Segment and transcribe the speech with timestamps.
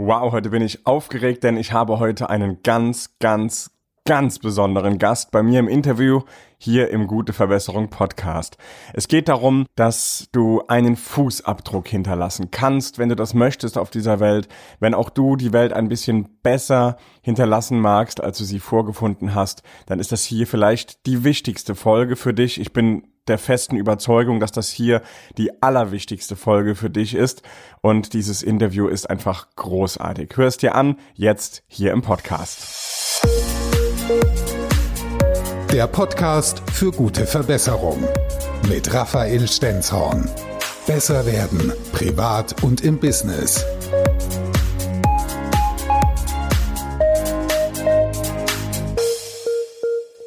[0.00, 3.72] Wow, heute bin ich aufgeregt, denn ich habe heute einen ganz, ganz,
[4.04, 6.20] ganz besonderen Gast bei mir im Interview
[6.56, 8.58] hier im Gute Verbesserung Podcast.
[8.92, 14.20] Es geht darum, dass du einen Fußabdruck hinterlassen kannst, wenn du das möchtest auf dieser
[14.20, 14.46] Welt,
[14.78, 19.64] wenn auch du die Welt ein bisschen besser hinterlassen magst, als du sie vorgefunden hast,
[19.86, 22.60] dann ist das hier vielleicht die wichtigste Folge für dich.
[22.60, 25.02] Ich bin der festen Überzeugung, dass das hier
[25.36, 27.42] die allerwichtigste Folge für dich ist.
[27.80, 30.32] Und dieses Interview ist einfach großartig.
[30.34, 33.22] Hör es dir an, jetzt hier im Podcast.
[35.72, 38.02] Der Podcast für gute Verbesserung
[38.68, 40.28] mit Raphael Stenzhorn.
[40.86, 43.64] Besser werden, privat und im Business.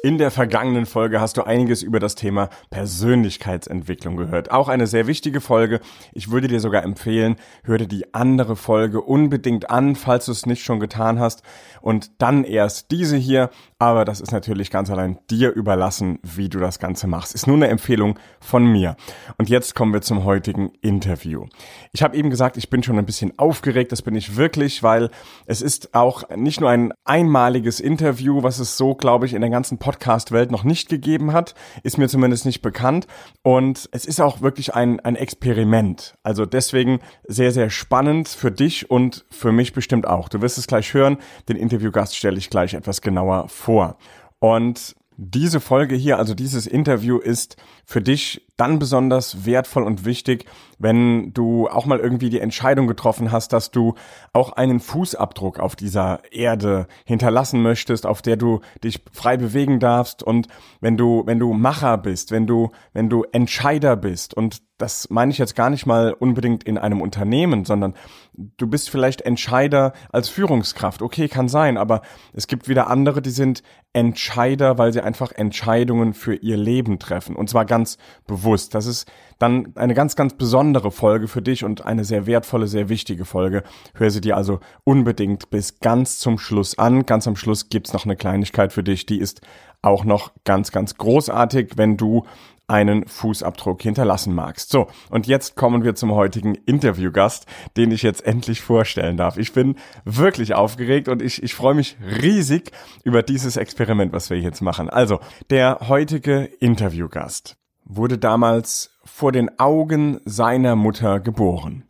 [0.04, 4.50] In der vergangenen Folge hast du einiges über das Thema Persönlichkeitsentwicklung gehört.
[4.50, 5.78] Auch eine sehr wichtige Folge.
[6.12, 10.44] Ich würde dir sogar empfehlen, hör dir die andere Folge unbedingt an, falls du es
[10.44, 11.44] nicht schon getan hast.
[11.80, 13.50] Und dann erst diese hier.
[13.78, 17.32] Aber das ist natürlich ganz allein dir überlassen, wie du das Ganze machst.
[17.32, 18.96] Ist nur eine Empfehlung von mir.
[19.38, 21.46] Und jetzt kommen wir zum heutigen Interview.
[21.92, 23.92] Ich habe eben gesagt, ich bin schon ein bisschen aufgeregt.
[23.92, 25.10] Das bin ich wirklich, weil
[25.46, 29.50] es ist auch nicht nur ein einmaliges Interview, was es so, glaube ich, in der
[29.50, 31.54] ganzen Podcast-Welt noch nicht gegeben hat.
[31.82, 33.06] Ist mir zumindest nicht bekannt.
[33.42, 36.14] Und es ist auch wirklich ein, ein Experiment.
[36.22, 40.28] Also deswegen sehr, sehr spannend für dich und für mich bestimmt auch.
[40.28, 41.18] Du wirst es gleich hören.
[41.48, 43.96] Den Interviewgast stelle ich gleich etwas genauer vor vor.
[44.38, 50.44] Und diese Folge hier, also dieses Interview ist für dich dann besonders wertvoll und wichtig,
[50.78, 53.94] wenn du auch mal irgendwie die Entscheidung getroffen hast, dass du
[54.32, 60.22] auch einen Fußabdruck auf dieser Erde hinterlassen möchtest, auf der du dich frei bewegen darfst
[60.22, 60.48] und
[60.80, 65.30] wenn du, wenn du Macher bist, wenn du, wenn du Entscheider bist und das meine
[65.30, 67.94] ich jetzt gar nicht mal unbedingt in einem Unternehmen, sondern
[68.34, 71.02] du bist vielleicht Entscheider als Führungskraft.
[71.02, 76.14] Okay, kann sein, aber es gibt wieder andere, die sind Entscheider, weil sie einfach Entscheidungen
[76.14, 77.36] für ihr Leben treffen.
[77.36, 77.96] Und zwar ganz
[78.26, 78.41] bewusst.
[78.74, 82.88] Das ist dann eine ganz, ganz besondere Folge für dich und eine sehr wertvolle, sehr
[82.88, 83.62] wichtige Folge.
[83.94, 87.06] Hör sie dir also unbedingt bis ganz zum Schluss an.
[87.06, 89.40] Ganz am Schluss gibt's noch eine Kleinigkeit für dich, die ist
[89.82, 92.24] auch noch ganz, ganz großartig, wenn du
[92.68, 94.70] einen Fußabdruck hinterlassen magst.
[94.70, 99.36] So, und jetzt kommen wir zum heutigen Interviewgast, den ich jetzt endlich vorstellen darf.
[99.36, 102.70] Ich bin wirklich aufgeregt und ich, ich freue mich riesig
[103.04, 104.88] über dieses Experiment, was wir jetzt machen.
[104.88, 105.20] Also,
[105.50, 107.56] der heutige Interviewgast
[107.96, 111.84] wurde damals vor den Augen seiner Mutter geboren.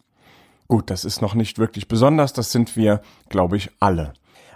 [0.69, 4.15] Gut, das ist noch nicht wirklich besonders, das sind wir, glaube ich, alle.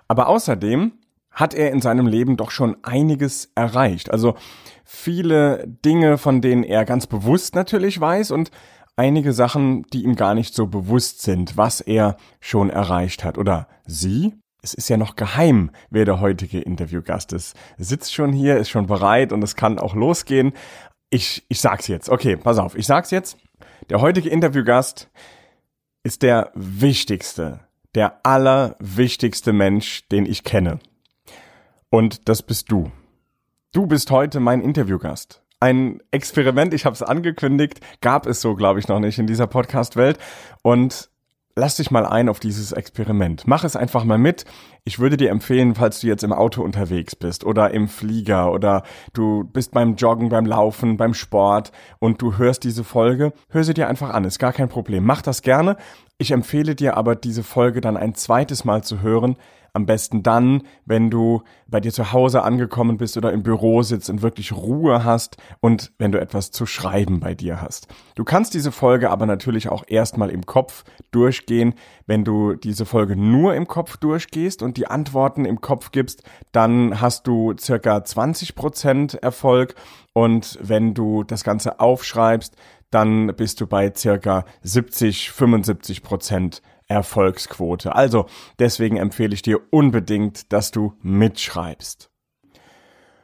[0.08, 0.92] Aber außerdem
[1.30, 4.10] hat er in seinem Leben doch schon einiges erreicht.
[4.10, 4.36] Also
[4.84, 8.50] viele Dinge, von denen er ganz bewusst natürlich weiß und
[8.96, 13.36] einige Sachen, die ihm gar nicht so bewusst sind, was er schon erreicht hat.
[13.36, 14.32] Oder sie?
[14.62, 17.54] Es ist ja noch geheim, wer der heutige Interviewgast ist.
[17.78, 20.54] Er sitzt schon hier, ist schon bereit und es kann auch losgehen.
[21.10, 22.08] Ich, ich sag's jetzt.
[22.08, 22.76] Okay, pass auf.
[22.76, 23.38] Ich sag's jetzt.
[23.90, 25.08] Der heutige Interviewgast
[26.02, 27.60] ist der wichtigste,
[27.94, 30.78] der allerwichtigste Mensch, den ich kenne.
[31.90, 32.90] Und das bist du.
[33.72, 35.42] Du bist heute mein Interviewgast.
[35.60, 39.46] Ein Experiment, ich habe es angekündigt, gab es so, glaube ich, noch nicht in dieser
[39.46, 40.18] Podcast-Welt.
[40.62, 41.10] Und
[41.56, 43.44] lass dich mal ein auf dieses Experiment.
[43.46, 44.44] Mach es einfach mal mit.
[44.84, 48.82] Ich würde dir empfehlen, falls du jetzt im Auto unterwegs bist oder im Flieger oder
[49.14, 53.74] du bist beim Joggen, beim Laufen, beim Sport und du hörst diese Folge, hör sie
[53.74, 55.04] dir einfach an, ist gar kein Problem.
[55.04, 55.76] Mach das gerne.
[56.18, 59.36] Ich empfehle dir aber, diese Folge dann ein zweites Mal zu hören,
[59.76, 64.10] am besten dann, wenn du bei dir zu Hause angekommen bist oder im Büro sitzt
[64.10, 67.86] und wirklich Ruhe hast und wenn du etwas zu schreiben bei dir hast.
[68.14, 71.74] Du kannst diese Folge aber natürlich auch erstmal im Kopf durchgehen.
[72.06, 76.22] Wenn du diese Folge nur im Kopf durchgehst und die Antworten im Kopf gibst,
[76.52, 79.74] dann hast du circa 20 Prozent Erfolg.
[80.14, 82.56] Und wenn du das Ganze aufschreibst,
[82.90, 87.94] dann bist du bei circa 70, 75 Prozent Erfolgsquote.
[87.94, 88.26] Also
[88.58, 92.10] deswegen empfehle ich dir unbedingt, dass du mitschreibst.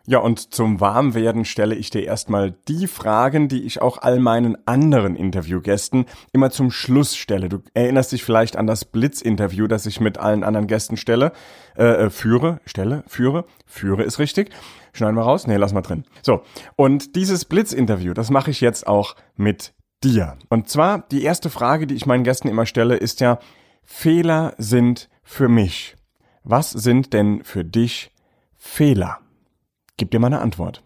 [0.05, 4.57] Ja, und zum Warmwerden stelle ich dir erstmal die Fragen, die ich auch all meinen
[4.67, 7.49] anderen Interviewgästen immer zum Schluss stelle.
[7.49, 11.31] Du erinnerst dich vielleicht an das Blitzinterview, das ich mit allen anderen Gästen stelle,
[11.77, 14.51] äh, äh führe, stelle, führe, führe ist richtig.
[14.93, 15.47] Schneiden wir raus?
[15.47, 16.05] Nee, lass mal drin.
[16.23, 16.43] So,
[16.75, 19.73] und dieses Blitzinterview, das mache ich jetzt auch mit
[20.05, 20.37] dir.
[20.49, 23.39] Und zwar die erste Frage, die ich meinen Gästen immer stelle, ist ja,
[23.85, 25.97] Fehler sind für mich.
[26.45, 28.11] Was sind denn für dich
[28.57, 29.19] Fehler?
[29.97, 30.83] Gib dir mal eine Antwort.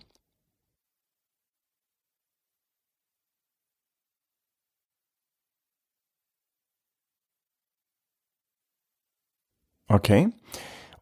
[9.88, 10.30] Okay.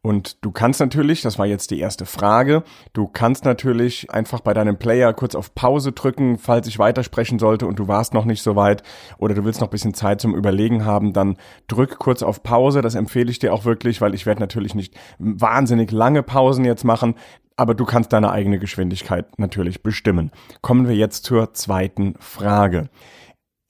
[0.05, 2.61] Und du kannst natürlich, das war jetzt die erste Frage,
[2.93, 7.65] du kannst natürlich einfach bei deinem Player kurz auf Pause drücken, falls ich weitersprechen sollte
[7.65, 8.83] und du warst noch nicht so weit
[9.17, 11.37] oder du willst noch ein bisschen Zeit zum Überlegen haben, dann
[11.67, 12.83] drück kurz auf Pause.
[12.83, 16.83] Das empfehle ich dir auch wirklich, weil ich werde natürlich nicht wahnsinnig lange Pausen jetzt
[16.83, 17.15] machen,
[17.55, 20.29] aber du kannst deine eigene Geschwindigkeit natürlich bestimmen.
[20.61, 22.89] Kommen wir jetzt zur zweiten Frage.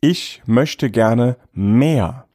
[0.01, 2.25] Ich möchte gerne mehr.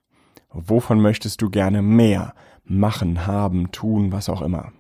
[0.49, 2.33] Wovon möchtest du gerne mehr?
[2.71, 4.73] Machen, haben, tun, was auch immer.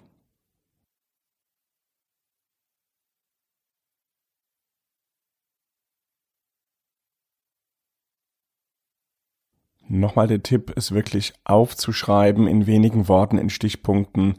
[9.88, 14.36] Nochmal der Tipp ist wirklich aufzuschreiben in wenigen Worten, in Stichpunkten.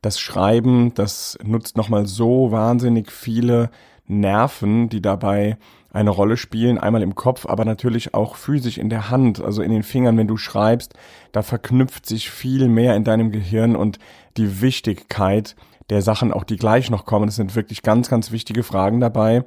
[0.00, 3.70] Das Schreiben, das nutzt nochmal so wahnsinnig viele
[4.06, 5.58] Nerven, die dabei
[5.92, 9.70] eine Rolle spielen, einmal im Kopf, aber natürlich auch physisch in der Hand, also in
[9.70, 10.94] den Fingern, wenn du schreibst,
[11.32, 13.98] da verknüpft sich viel mehr in deinem Gehirn und
[14.36, 15.54] die Wichtigkeit
[15.90, 19.44] der Sachen, auch die gleich noch kommen, das sind wirklich ganz, ganz wichtige Fragen dabei,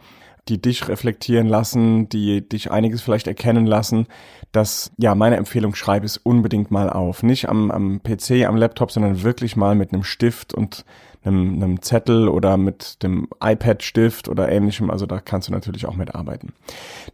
[0.47, 4.05] die dich reflektieren lassen, die dich einiges vielleicht erkennen lassen,
[4.51, 7.23] dass, ja, meine Empfehlung, schreib es unbedingt mal auf.
[7.23, 10.85] Nicht am, am PC, am Laptop, sondern wirklich mal mit einem Stift und
[11.25, 14.89] einem, einem Zettel oder mit dem iPad-Stift oder ähnlichem.
[14.89, 16.53] Also da kannst du natürlich auch mitarbeiten.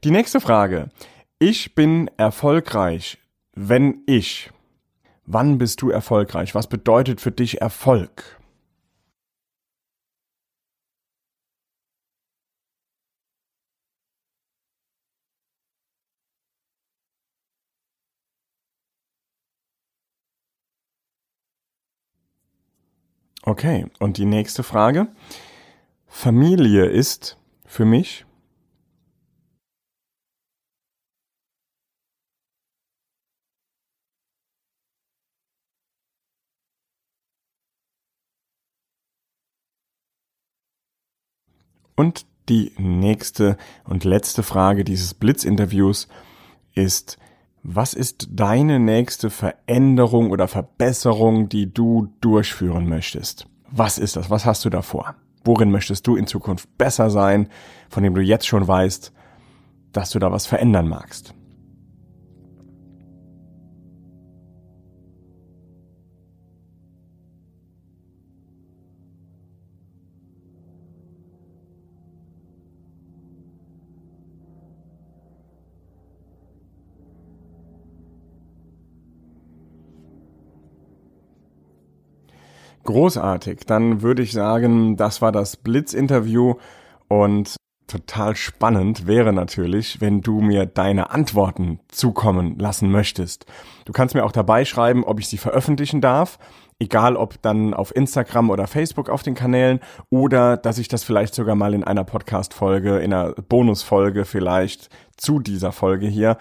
[0.03, 0.89] Die nächste Frage.
[1.39, 3.17] Ich bin erfolgreich,
[3.53, 4.51] wenn ich.
[5.25, 6.55] Wann bist du erfolgreich?
[6.55, 8.40] Was bedeutet für dich Erfolg?
[23.43, 25.07] Okay, und die nächste Frage.
[26.07, 28.25] Familie ist für mich
[42.01, 46.07] Und die nächste und letzte Frage dieses Blitzinterviews
[46.73, 47.19] ist,
[47.63, 53.47] was ist deine nächste Veränderung oder Verbesserung, die du durchführen möchtest?
[53.69, 54.29] Was ist das?
[54.29, 55.15] Was hast du davor?
[55.43, 57.49] Worin möchtest du in Zukunft besser sein,
[57.89, 59.11] von dem du jetzt schon weißt,
[59.91, 61.33] dass du da was verändern magst?
[82.83, 83.61] Großartig.
[83.67, 86.55] Dann würde ich sagen, das war das Blitz-Interview
[87.07, 87.55] und
[87.91, 93.45] total spannend wäre natürlich, wenn du mir deine Antworten zukommen lassen möchtest.
[93.85, 96.39] Du kannst mir auch dabei schreiben, ob ich sie veröffentlichen darf,
[96.79, 101.35] egal ob dann auf Instagram oder Facebook auf den Kanälen oder dass ich das vielleicht
[101.35, 106.37] sogar mal in einer Podcast-Folge, in einer Bonusfolge vielleicht zu dieser Folge hier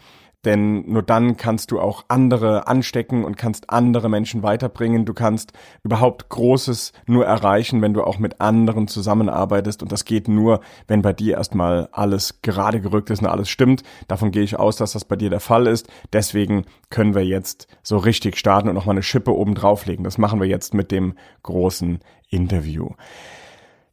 [0.45, 5.05] Denn nur dann kannst du auch andere anstecken und kannst andere Menschen weiterbringen.
[5.05, 9.81] Du kannst überhaupt Großes nur erreichen, wenn du auch mit anderen zusammenarbeitest.
[9.81, 13.83] Und das geht nur, wenn bei dir erstmal alles gerade gerückt ist und alles stimmt.
[14.07, 15.87] Davon gehe ich aus, dass das bei dir der Fall ist.
[16.11, 20.03] Deswegen können wir jetzt so richtig starten und nochmal eine Schippe oben drauflegen.
[20.03, 22.89] Das machen wir jetzt mit dem großen Interview.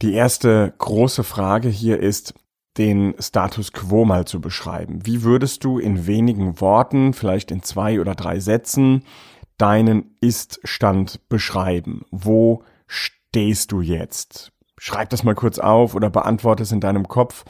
[0.03, 2.35] Die erste große Frage hier ist,
[2.79, 5.05] den Status quo mal zu beschreiben.
[5.05, 9.05] Wie würdest du in wenigen Worten, vielleicht in zwei oder drei Sätzen,
[9.59, 12.03] deinen Ist-Stand beschreiben?
[12.11, 14.53] Wo stehst du jetzt?
[14.79, 17.45] Schreib das mal kurz auf oder beantworte es in deinem Kopf.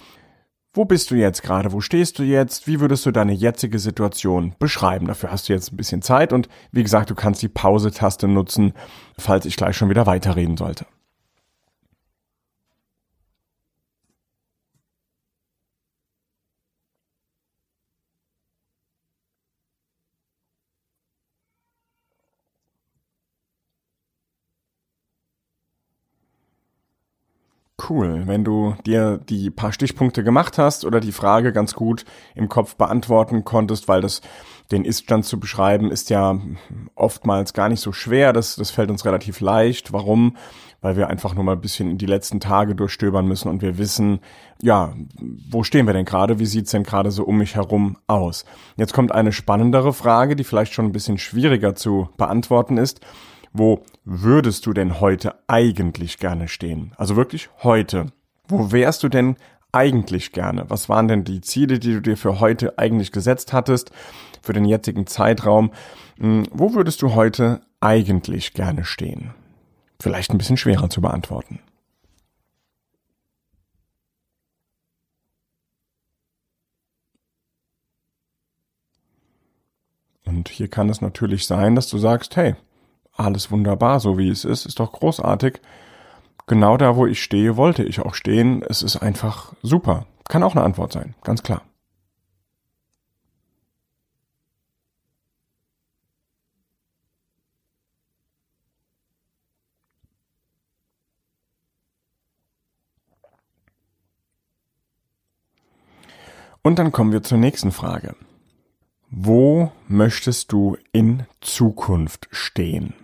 [0.73, 1.73] wo bist du jetzt gerade?
[1.73, 2.69] Wo stehst du jetzt?
[2.69, 5.07] Wie würdest du deine jetzige Situation beschreiben?
[5.07, 8.73] Dafür hast du jetzt ein bisschen Zeit und wie gesagt, du kannst die Pause-Taste nutzen,
[9.19, 10.87] falls ich gleich schon wieder weiterreden sollte.
[27.91, 32.05] Cool, wenn du dir die paar Stichpunkte gemacht hast oder die Frage ganz gut
[32.37, 34.21] im Kopf beantworten konntest, weil das
[34.71, 36.39] den Iststand zu beschreiben ist ja
[36.95, 38.33] oftmals gar nicht so schwer.
[38.33, 39.93] Das, das fällt uns relativ leicht.
[39.93, 40.37] Warum?
[40.81, 43.77] Weil wir einfach nur mal ein bisschen in die letzten Tage durchstöbern müssen und wir
[43.77, 44.21] wissen,
[44.63, 44.95] ja,
[45.51, 46.39] wo stehen wir denn gerade?
[46.39, 48.45] Wie sieht's denn gerade so um mich herum aus?
[48.77, 53.01] Jetzt kommt eine spannendere Frage, die vielleicht schon ein bisschen schwieriger zu beantworten ist.
[53.53, 56.93] Wo würdest du denn heute eigentlich gerne stehen?
[56.97, 58.07] Also wirklich heute.
[58.47, 59.37] Wo wärst du denn
[59.73, 60.69] eigentlich gerne?
[60.69, 63.91] Was waren denn die Ziele, die du dir für heute eigentlich gesetzt hattest,
[64.43, 65.73] für den jetzigen Zeitraum?
[66.19, 69.35] Hm, wo würdest du heute eigentlich gerne stehen?
[70.01, 71.61] Vielleicht ein bisschen schwerer zu beantworten.
[80.25, 82.55] Und hier kann es natürlich sein, dass du sagst, hey,
[83.21, 85.61] alles wunderbar, so wie es ist, ist doch großartig.
[86.47, 88.63] Genau da, wo ich stehe, wollte ich auch stehen.
[88.69, 90.07] Es ist einfach super.
[90.29, 91.63] Kann auch eine Antwort sein, ganz klar.
[106.63, 108.15] Und dann kommen wir zur nächsten Frage.
[109.11, 112.95] Wo möchtest du in Zukunft stehen?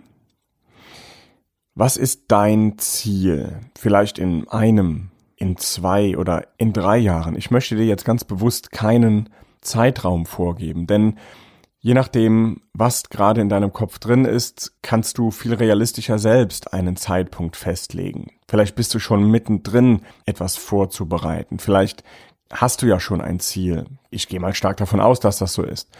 [1.79, 3.59] Was ist dein Ziel?
[3.77, 7.35] Vielleicht in einem, in zwei oder in drei Jahren.
[7.35, 9.29] Ich möchte dir jetzt ganz bewusst keinen
[9.61, 11.19] Zeitraum vorgeben, denn
[11.79, 16.95] je nachdem, was gerade in deinem Kopf drin ist, kannst du viel realistischer selbst einen
[16.95, 18.31] Zeitpunkt festlegen.
[18.47, 21.59] Vielleicht bist du schon mittendrin, etwas vorzubereiten.
[21.59, 22.03] Vielleicht
[22.51, 23.85] hast du ja schon ein Ziel.
[24.09, 25.91] Ich gehe mal stark davon aus, dass das so ist.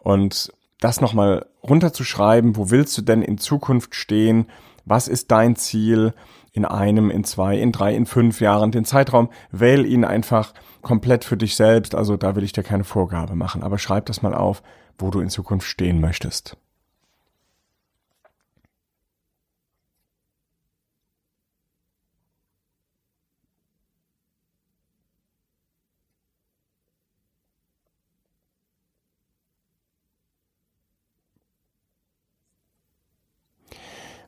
[0.00, 4.46] Und das nochmal runterzuschreiben, wo willst du denn in Zukunft stehen?
[4.84, 6.14] Was ist dein Ziel
[6.52, 8.72] in einem, in zwei, in drei, in fünf Jahren?
[8.72, 11.94] Den Zeitraum, wähl ihn einfach komplett für dich selbst.
[11.94, 13.62] Also da will ich dir keine Vorgabe machen.
[13.62, 14.62] Aber schreib das mal auf,
[14.98, 16.56] wo du in Zukunft stehen möchtest.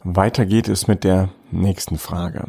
[0.04, 2.48] Weiter geht es mit der nächsten Frage.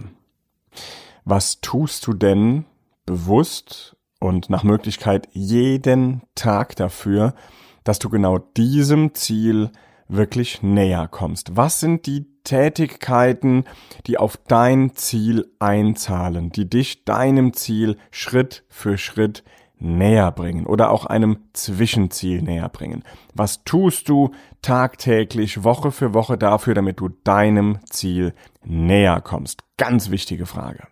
[1.24, 2.66] Was tust du denn
[3.06, 7.36] bewusst und nach Möglichkeit jeden Tag dafür,
[7.84, 9.72] dass du genau diesem Ziel
[10.08, 11.56] wirklich näher kommst?
[11.56, 13.66] Was sind die Tätigkeiten,
[14.08, 19.44] die auf dein Ziel einzahlen, die dich deinem Ziel Schritt für Schritt
[19.84, 23.04] näher bringen oder auch einem Zwischenziel näher bringen?
[23.34, 29.64] Was tust du tagtäglich, Woche für Woche dafür, damit du deinem Ziel näher kommst?
[29.78, 30.88] Ganz wichtige Frage.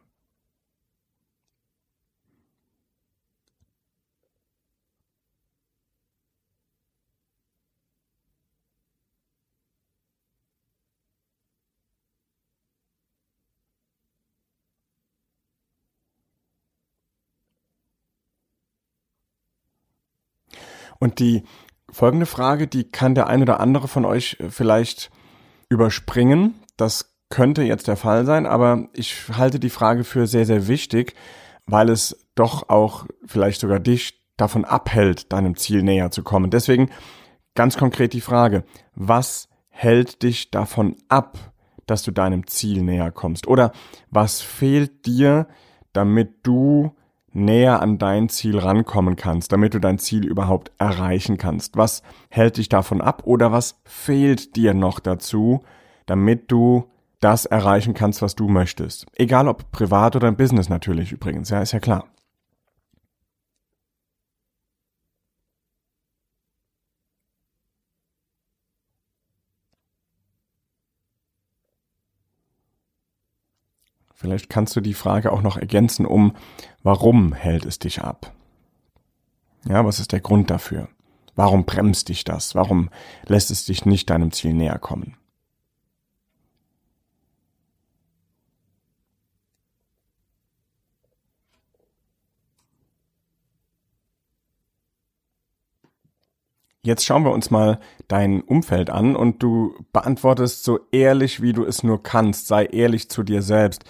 [21.01, 21.43] Und die
[21.91, 25.09] folgende Frage, die kann der ein oder andere von euch äh, vielleicht
[25.67, 26.53] überspringen.
[26.77, 31.15] Das könnte jetzt der Fall sein, aber ich halte die Frage für sehr, sehr wichtig,
[31.65, 36.51] weil es doch auch vielleicht sogar dich davon abhält, deinem Ziel näher zu kommen.
[36.51, 36.89] Deswegen
[37.55, 41.37] ganz konkret die Frage, was hält dich davon ab,
[41.87, 43.47] dass du deinem Ziel näher kommst?
[43.47, 43.71] Oder
[44.09, 45.47] was fehlt dir,
[45.93, 46.95] damit du
[47.33, 51.77] näher an dein Ziel rankommen kannst, damit du dein Ziel überhaupt erreichen kannst?
[51.77, 55.61] Was hält dich davon ab oder was fehlt dir noch dazu,
[56.05, 56.85] damit du
[57.19, 59.05] das erreichen kannst, was du möchtest?
[59.15, 62.05] Egal ob privat oder im Business natürlich übrigens, ja, ist ja klar.
[74.21, 76.35] Vielleicht kannst du die Frage auch noch ergänzen um,
[76.83, 78.31] warum hält es dich ab?
[79.67, 80.89] Ja, was ist der Grund dafür?
[81.35, 82.53] Warum bremst dich das?
[82.53, 82.91] Warum
[83.25, 85.17] lässt es dich nicht deinem Ziel näher kommen?
[96.83, 101.63] Jetzt schauen wir uns mal dein Umfeld an und du beantwortest so ehrlich, wie du
[101.63, 102.47] es nur kannst.
[102.47, 103.83] Sei ehrlich zu dir selbst.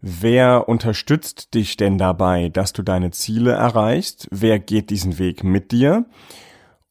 [0.00, 4.26] Wer unterstützt dich denn dabei, dass du deine Ziele erreichst?
[4.30, 6.06] Wer geht diesen Weg mit dir?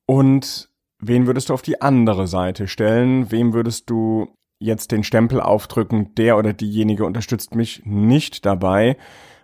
[0.06, 3.32] Und wen würdest du auf die andere Seite stellen?
[3.32, 4.27] Wem würdest du
[4.60, 8.98] jetzt den Stempel aufdrücken, der oder diejenige unterstützt mich nicht dabei,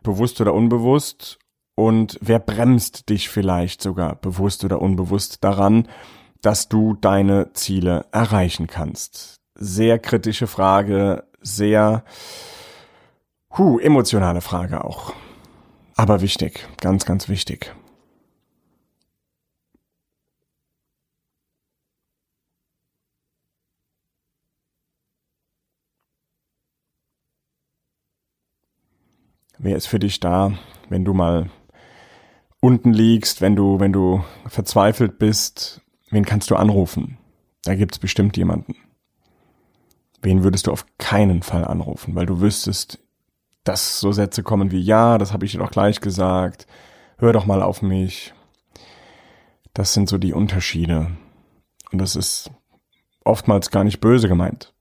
[0.03, 1.39] bewusst oder unbewusst?
[1.75, 5.87] Und wer bremst dich vielleicht sogar bewusst oder unbewusst daran,
[6.41, 9.35] dass du deine Ziele erreichen kannst?
[9.55, 12.03] Sehr kritische Frage, sehr
[13.57, 15.13] Huh, emotionale Frage auch.
[15.95, 17.73] Aber wichtig, ganz, ganz wichtig.
[29.57, 30.51] Wer ist für dich da,
[30.89, 31.49] wenn du mal
[32.65, 35.81] unten liegst, wenn du, wenn du verzweifelt bist?
[36.09, 37.19] Wen kannst du anrufen?
[37.63, 38.75] Da gibt's bestimmt jemanden.
[40.23, 42.99] Wen würdest du auf keinen Fall anrufen, weil du wüsstest,
[43.63, 46.65] dass so Sätze kommen wie, ja, das habe ich dir doch gleich gesagt,
[47.17, 48.33] hör doch mal auf mich.
[49.73, 51.11] Das sind so die Unterschiede.
[51.91, 52.49] Und das ist
[53.23, 54.73] oftmals gar nicht böse gemeint.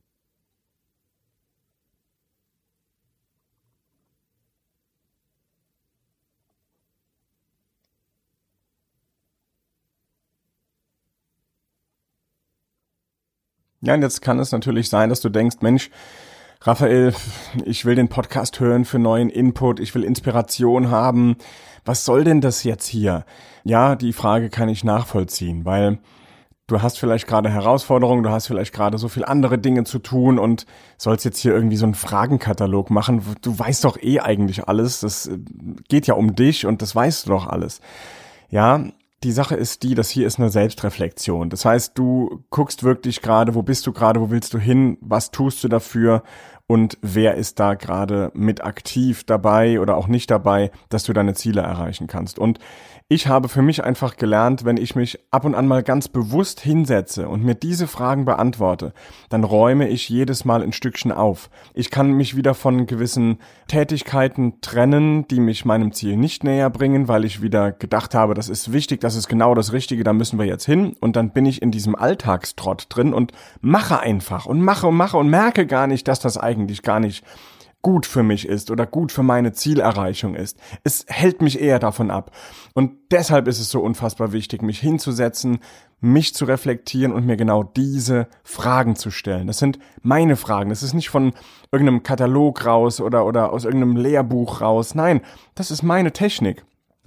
[13.84, 15.90] Ja, und jetzt kann es natürlich sein, dass du denkst, Mensch,
[16.62, 17.12] Raphael,
[17.66, 21.36] ich will den Podcast hören für neuen Input, ich will Inspiration haben.
[21.84, 23.26] Was soll denn das jetzt hier?
[23.62, 25.98] Ja, die Frage kann ich nachvollziehen, weil
[26.66, 30.38] du hast vielleicht gerade Herausforderungen, du hast vielleicht gerade so viel andere Dinge zu tun
[30.38, 30.64] und
[30.96, 33.20] sollst jetzt hier irgendwie so einen Fragenkatalog machen.
[33.42, 35.00] Du weißt doch eh eigentlich alles.
[35.00, 35.36] Das äh,
[35.90, 37.82] geht ja um dich und das weißt du doch alles.
[38.48, 38.82] Ja,
[39.25, 41.50] die Sache ist die, dass hier ist eine Selbstreflexion.
[41.50, 45.30] Das heißt, du guckst wirklich gerade, wo bist du gerade, wo willst du hin, was
[45.30, 46.23] tust du dafür
[46.66, 51.34] und wer ist da gerade mit aktiv dabei oder auch nicht dabei, dass du deine
[51.34, 52.38] Ziele erreichen kannst.
[52.38, 52.58] Und
[53.06, 56.60] ich habe für mich einfach gelernt, wenn ich mich ab und an mal ganz bewusst
[56.60, 58.94] hinsetze und mir diese Fragen beantworte,
[59.28, 61.50] dann räume ich jedes Mal ein Stückchen auf.
[61.74, 67.06] Ich kann mich wieder von gewissen Tätigkeiten trennen, die mich meinem Ziel nicht näher bringen,
[67.06, 70.38] weil ich wieder gedacht habe, das ist wichtig, das ist genau das Richtige, da müssen
[70.38, 70.96] wir jetzt hin.
[70.98, 75.18] Und dann bin ich in diesem Alltagstrott drin und mache einfach und mache und mache
[75.18, 77.25] und merke gar nicht, dass das eigentlich gar nicht
[77.84, 80.58] gut für mich ist oder gut für meine Zielerreichung ist.
[80.84, 82.30] Es hält mich eher davon ab.
[82.73, 85.58] Und deshalb ist es so unfassbar wichtig, mich hinzusetzen,
[86.00, 89.47] mich zu reflektieren und mir genau diese Fragen zu stellen.
[89.47, 90.71] Das sind meine Fragen.
[90.71, 91.34] Das ist nicht von
[91.71, 94.95] irgendeinem Katalog raus oder, oder aus irgendeinem Lehrbuch raus.
[94.95, 95.21] Nein,
[95.54, 96.64] das ist meine Technik.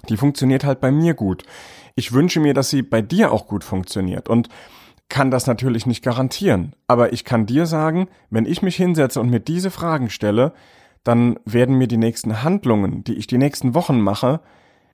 [0.09, 1.43] Die funktioniert halt bei mir gut.
[1.95, 4.29] Ich wünsche mir, dass sie bei dir auch gut funktioniert.
[4.29, 4.47] Und
[5.09, 6.73] kann das natürlich nicht garantieren.
[6.87, 10.53] Aber ich kann dir sagen, wenn ich mich hinsetze und mir diese Fragen stelle,
[11.03, 14.41] dann werden mir die nächsten Handlungen, die ich die nächsten Wochen mache,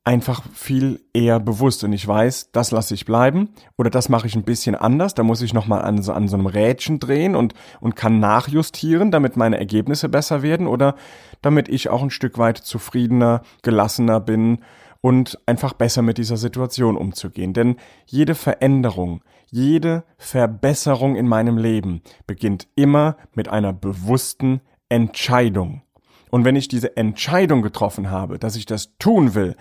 [0.03, 4.35] einfach viel eher bewusst und ich weiß, das lasse ich bleiben oder das mache ich
[4.35, 7.53] ein bisschen anders, da muss ich nochmal an so, an so einem Rädchen drehen und,
[7.79, 10.95] und kann nachjustieren, damit meine Ergebnisse besser werden oder
[11.41, 14.59] damit ich auch ein Stück weit zufriedener, gelassener bin
[14.99, 17.53] und einfach besser mit dieser Situation umzugehen.
[17.53, 19.21] Denn jede Veränderung,
[19.53, 25.83] jede Verbesserung in meinem Leben beginnt immer mit einer bewussten Entscheidung.
[26.31, 29.55] Und wenn ich diese Entscheidung getroffen habe, dass ich das tun will,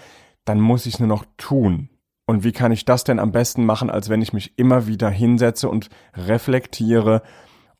[0.46, 1.90] dann muss ich es nur noch tun.
[2.24, 5.10] Und wie kann ich das denn am besten machen, als wenn ich mich immer wieder
[5.10, 7.22] hinsetze und reflektiere,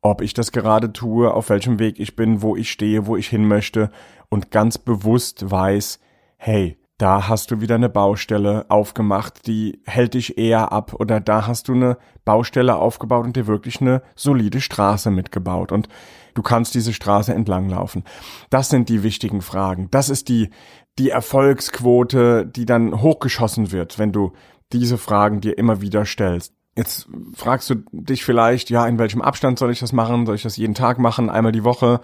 [0.03, 3.29] ob ich das gerade tue, auf welchem Weg ich bin, wo ich stehe, wo ich
[3.29, 3.91] hin möchte
[4.29, 5.99] und ganz bewusst weiß,
[6.37, 11.49] hey, da hast du wieder eine Baustelle aufgemacht, die hält dich eher ab oder da
[11.49, 15.89] hast du eine Baustelle aufgebaut und dir wirklich eine solide Straße mitgebaut und
[16.35, 18.05] du kannst diese Straße entlanglaufen.
[18.51, 19.89] Das sind die wichtigen Fragen.
[19.91, 20.51] Das ist die,
[20.97, 24.35] die Erfolgsquote, die dann hochgeschossen wird, wenn du
[24.73, 26.55] diese Fragen dir immer wieder stellst.
[26.77, 30.25] Jetzt fragst du dich vielleicht, ja, in welchem Abstand soll ich das machen?
[30.25, 32.01] Soll ich das jeden Tag machen, einmal die Woche?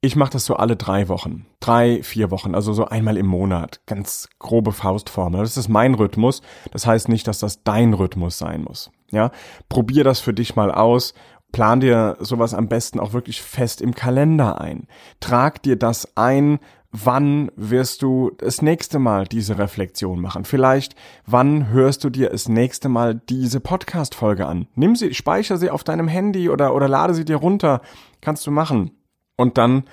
[0.00, 1.46] Ich mache das so alle drei Wochen.
[1.58, 3.80] Drei, vier Wochen, also so einmal im Monat.
[3.86, 5.40] Ganz grobe Faustformel.
[5.40, 6.40] Das ist mein Rhythmus.
[6.70, 8.92] Das heißt nicht, dass das dein Rhythmus sein muss.
[9.10, 9.32] Ja,
[9.68, 11.14] probier das für dich mal aus.
[11.50, 14.86] Plan dir sowas am besten auch wirklich fest im Kalender ein.
[15.18, 16.60] Trag dir das ein,
[16.92, 20.44] wann wirst du das nächste Mal diese Reflexion machen?
[20.44, 20.94] Vielleicht,
[21.26, 24.68] wann hörst du dir das nächste Mal diese Podcast-Folge an?
[24.76, 27.80] Nimm sie, speicher sie auf deinem Handy oder, oder lade sie dir runter.
[28.20, 28.92] Kannst du machen
[29.38, 29.84] und dann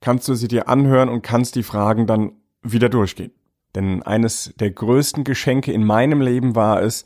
[0.00, 2.32] kannst du sie dir anhören und kannst die Fragen dann
[2.62, 3.32] wieder durchgehen.
[3.74, 7.04] Denn eines der größten Geschenke in meinem Leben war es,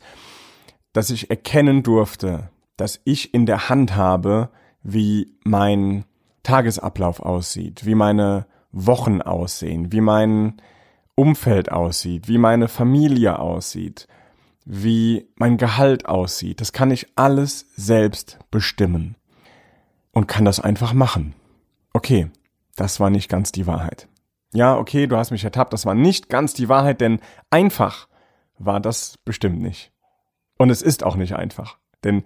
[0.93, 4.49] dass ich erkennen durfte, dass ich in der Hand habe,
[4.81, 6.05] wie mein
[6.43, 10.61] Tagesablauf aussieht, wie meine Wochen aussehen, wie mein
[11.15, 14.07] Umfeld aussieht, wie meine Familie aussieht,
[14.65, 16.61] wie mein Gehalt aussieht.
[16.61, 19.15] Das kann ich alles selbst bestimmen
[20.13, 21.35] und kann das einfach machen.
[21.93, 22.29] Okay,
[22.75, 24.07] das war nicht ganz die Wahrheit.
[24.53, 28.07] Ja, okay, du hast mich ertappt, das war nicht ganz die Wahrheit, denn einfach
[28.57, 29.91] war das bestimmt nicht.
[30.57, 31.77] Und es ist auch nicht einfach.
[32.03, 32.23] Denn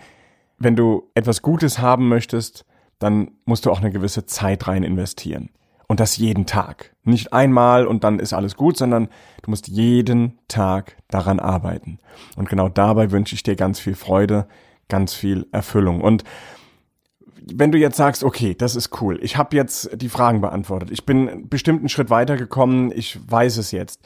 [0.57, 2.65] wenn du etwas Gutes haben möchtest,
[2.99, 5.49] dann musst du auch eine gewisse Zeit rein investieren.
[5.87, 6.95] Und das jeden Tag.
[7.03, 9.09] Nicht einmal und dann ist alles gut, sondern
[9.43, 11.99] du musst jeden Tag daran arbeiten.
[12.35, 14.47] Und genau dabei wünsche ich dir ganz viel Freude,
[14.89, 16.01] ganz viel Erfüllung.
[16.01, 16.23] Und
[17.53, 21.05] wenn du jetzt sagst, okay, das ist cool, ich habe jetzt die Fragen beantwortet, ich
[21.05, 24.01] bin bestimmt einen Schritt weitergekommen, ich weiß es jetzt.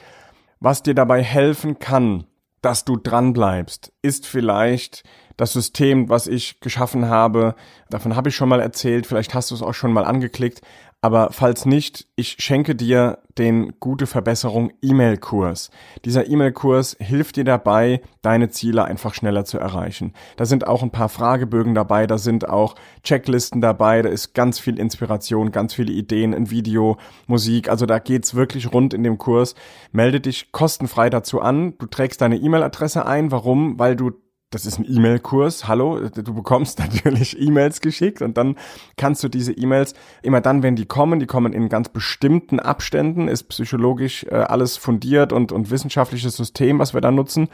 [0.60, 2.24] Was dir dabei helfen kann,
[2.60, 5.04] dass du dran bleibst, ist vielleicht
[5.36, 7.54] das System, was ich geschaffen habe.
[7.88, 10.60] Davon habe ich schon mal erzählt, vielleicht hast du es auch schon mal angeklickt,
[11.02, 15.70] aber falls nicht, ich schenke dir den Gute Verbesserung E-Mail-Kurs.
[16.04, 20.12] Dieser E-Mail-Kurs hilft dir dabei, deine Ziele einfach schneller zu erreichen.
[20.36, 24.58] Da sind auch ein paar Fragebögen dabei, da sind auch Checklisten dabei, da ist ganz
[24.58, 27.70] viel Inspiration, ganz viele Ideen, ein Video, Musik.
[27.70, 29.54] Also da geht's wirklich rund in dem Kurs.
[29.92, 31.78] Melde dich kostenfrei dazu an.
[31.78, 33.30] Du trägst deine E-Mail-Adresse ein.
[33.30, 33.78] Warum?
[33.78, 34.12] Weil du
[34.50, 35.68] das ist ein E-Mail-Kurs.
[35.68, 38.56] Hallo, du bekommst natürlich E-Mails geschickt und dann
[38.96, 43.28] kannst du diese E-Mails immer dann, wenn die kommen, die kommen in ganz bestimmten Abständen,
[43.28, 47.48] ist psychologisch äh, alles fundiert und, und wissenschaftliches System, was wir da nutzen.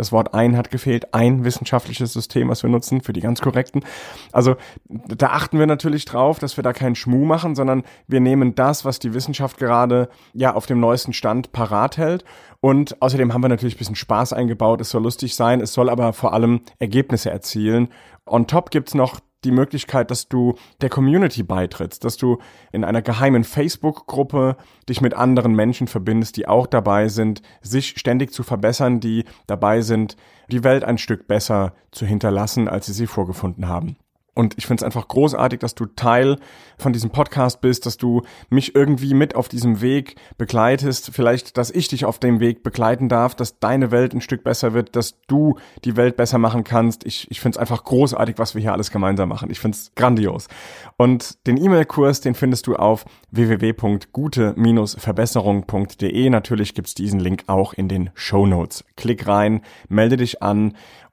[0.00, 3.84] Das Wort ein hat gefehlt, ein wissenschaftliches System, was wir nutzen für die ganz korrekten.
[4.32, 4.56] Also
[4.88, 8.86] da achten wir natürlich drauf, dass wir da keinen Schmuh machen, sondern wir nehmen das,
[8.86, 12.24] was die Wissenschaft gerade ja auf dem neuesten Stand parat hält.
[12.60, 14.80] Und außerdem haben wir natürlich ein bisschen Spaß eingebaut.
[14.80, 17.88] Es soll lustig sein, es soll aber vor allem Ergebnisse erzielen.
[18.24, 22.38] On top gibt's noch die Möglichkeit, dass du der Community beitrittst, dass du
[22.72, 24.56] in einer geheimen Facebook-Gruppe
[24.88, 29.80] dich mit anderen Menschen verbindest, die auch dabei sind, sich ständig zu verbessern, die dabei
[29.80, 30.16] sind,
[30.48, 33.96] die Welt ein Stück besser zu hinterlassen, als sie sie vorgefunden haben.
[34.40, 36.38] Und ich finde es einfach großartig, dass du Teil
[36.78, 41.10] von diesem Podcast bist, dass du mich irgendwie mit auf diesem Weg begleitest.
[41.12, 44.72] Vielleicht, dass ich dich auf dem Weg begleiten darf, dass deine Welt ein Stück besser
[44.72, 47.04] wird, dass du die Welt besser machen kannst.
[47.04, 49.50] Ich, ich finde es einfach großartig, was wir hier alles gemeinsam machen.
[49.50, 50.48] Ich finde es grandios.
[50.96, 56.30] Und den E-Mail-Kurs, den findest du auf www.gute-verbesserung.de.
[56.30, 58.86] Natürlich gibt's diesen Link auch in den Show Notes.
[58.96, 60.72] Klick rein, melde dich an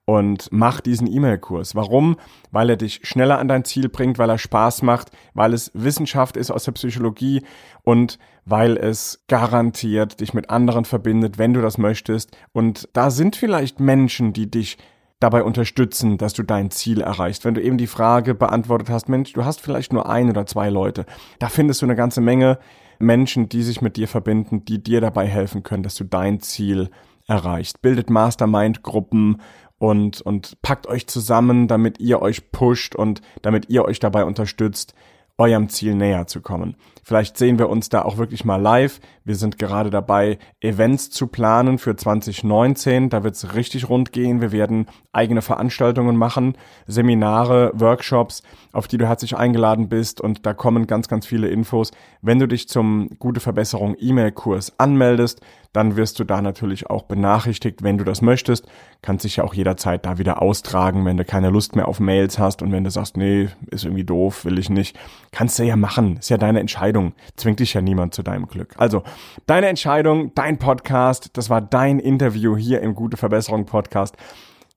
[0.10, 1.76] und mach diesen E-Mail-Kurs.
[1.76, 2.16] Warum?
[2.50, 6.38] Weil er dich schneller an dein Ziel bringt, weil er Spaß macht, weil es Wissenschaft
[6.38, 7.44] ist aus der Psychologie
[7.84, 12.38] und weil es garantiert dich mit anderen verbindet, wenn du das möchtest.
[12.54, 14.78] Und da sind vielleicht Menschen, die dich
[15.20, 17.44] dabei unterstützen, dass du dein Ziel erreichst.
[17.44, 20.70] Wenn du eben die Frage beantwortet hast, Mensch, du hast vielleicht nur ein oder zwei
[20.70, 21.06] Leute,
[21.40, 22.60] da findest du eine ganze Menge
[22.98, 26.92] Menschen, die sich mit dir verbinden, die dir dabei helfen können, dass du dein Ziel
[27.28, 27.82] erreichst.
[27.82, 29.42] Bildet Mastermind-Gruppen
[29.78, 34.96] und, und packt euch zusammen, damit ihr euch pusht und damit ihr euch dabei unterstützt,
[35.38, 36.76] eurem Ziel näher zu kommen.
[37.04, 39.00] Vielleicht sehen wir uns da auch wirklich mal live.
[39.24, 43.10] Wir sind gerade dabei, Events zu planen für 2019.
[43.10, 44.42] Da wird es richtig rund gehen.
[44.42, 48.42] Wir werden eigene Veranstaltungen machen, Seminare, Workshops,
[48.74, 50.20] auf die du herzlich eingeladen bist.
[50.20, 51.92] Und da kommen ganz, ganz viele Infos.
[52.22, 55.42] Wenn du dich zum Gute Verbesserung E-Mail-Kurs anmeldest,
[55.78, 58.68] dann wirst du da natürlich auch benachrichtigt, wenn du das möchtest.
[59.04, 62.40] Kannst dich ja auch jederzeit da wieder austragen, wenn du keine Lust mehr auf Mails
[62.40, 64.98] hast und wenn du sagst, nee, ist irgendwie doof, will ich nicht.
[65.32, 66.18] Kannst du ja machen.
[66.18, 67.14] Ist ja deine Entscheidung.
[67.36, 68.74] Zwingt dich ja niemand zu deinem Glück.
[68.78, 69.04] Also,
[69.46, 74.18] deine Entscheidung, dein Podcast, das war dein Interview hier im Gute Verbesserung Podcast.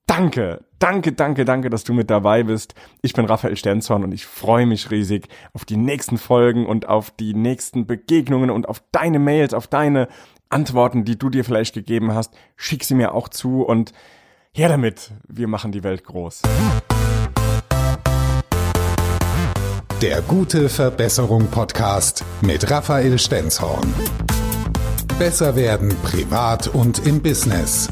[0.05, 2.75] Danke, danke, danke, danke, dass du mit dabei bist.
[3.01, 7.09] Ich bin Raphael Stenzhorn und ich freue mich riesig auf die nächsten Folgen und auf
[7.09, 10.09] die nächsten Begegnungen und auf deine Mails, auf deine
[10.51, 12.33] Antworten, die du dir vielleicht gegeben hast.
[12.55, 13.93] Schick sie mir auch zu und
[14.53, 15.11] her damit.
[15.27, 16.41] Wir machen die Welt groß.
[20.01, 23.93] Der gute Verbesserung Podcast mit Raphael Stenzhorn.
[25.19, 27.89] Besser werden privat und im Business.